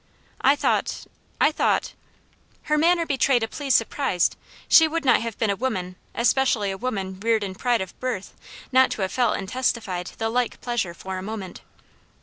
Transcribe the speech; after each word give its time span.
I 0.41 0.55
thought 0.55 1.05
I 1.39 1.51
thought" 1.51 1.93
Her 2.63 2.75
manner 2.75 3.05
betrayed 3.05 3.43
a 3.43 3.47
pleased 3.47 3.77
surprise: 3.77 4.31
she 4.67 4.87
would 4.87 5.05
not 5.05 5.21
have 5.21 5.37
been 5.37 5.51
a 5.51 5.55
woman, 5.55 5.95
especially 6.15 6.71
a 6.71 6.75
woman 6.79 7.19
reared 7.19 7.43
in 7.43 7.53
pride 7.53 7.81
of 7.81 7.99
birth, 7.99 8.33
not 8.71 8.89
to 8.93 9.03
have 9.03 9.11
felt 9.11 9.37
and 9.37 9.47
testified 9.47 10.07
the 10.17 10.29
like 10.31 10.59
pleasure 10.59 10.95
for 10.95 11.19
a 11.19 11.21
moment. 11.21 11.61